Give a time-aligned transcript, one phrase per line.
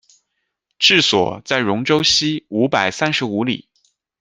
[0.79, 3.69] 治所在戎州西五百三十五里。